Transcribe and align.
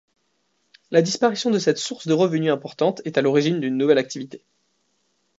La 0.89 1.03
disparition 1.03 1.51
de 1.51 1.59
cette 1.59 1.77
source 1.77 2.07
de 2.07 2.13
revenus 2.13 2.51
importante 2.51 3.03
est 3.05 3.19
à 3.19 3.21
l’origine 3.21 3.59
d’une 3.59 3.77
nouvelle 3.77 3.99
activité. 3.99 4.43